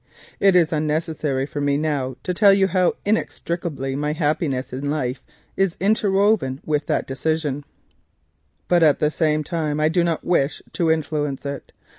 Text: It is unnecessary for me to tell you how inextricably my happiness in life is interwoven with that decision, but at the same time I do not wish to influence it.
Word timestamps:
It 0.39 0.55
is 0.55 0.73
unnecessary 0.73 1.45
for 1.45 1.61
me 1.61 1.77
to 1.79 2.33
tell 2.33 2.51
you 2.51 2.65
how 2.65 2.95
inextricably 3.05 3.95
my 3.95 4.13
happiness 4.13 4.73
in 4.73 4.89
life 4.89 5.21
is 5.55 5.77
interwoven 5.79 6.59
with 6.65 6.87
that 6.87 7.05
decision, 7.05 7.63
but 8.67 8.81
at 8.81 8.97
the 8.97 9.11
same 9.11 9.43
time 9.43 9.79
I 9.79 9.89
do 9.89 10.03
not 10.03 10.25
wish 10.25 10.59
to 10.73 10.89
influence 10.89 11.45
it. 11.45 11.71